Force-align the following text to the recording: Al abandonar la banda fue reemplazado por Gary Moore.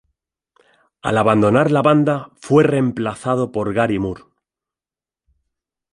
Al 1.09 1.19
abandonar 1.19 1.69
la 1.69 1.83
banda 1.83 2.31
fue 2.37 2.63
reemplazado 2.63 3.51
por 3.51 3.71
Gary 3.71 3.99
Moore. 3.99 4.23